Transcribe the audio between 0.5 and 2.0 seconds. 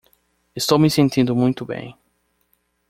Estou me sentindo muito bem.